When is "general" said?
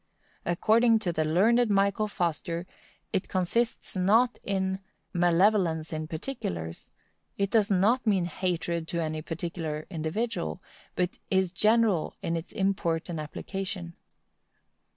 11.51-12.15